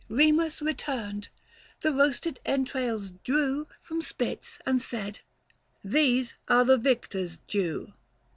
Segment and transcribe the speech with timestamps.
[0.09, 1.29] Remus returned,—
[1.81, 5.19] the roasted entrails drew From spits, and said,"
[5.95, 7.93] These are the Victor's due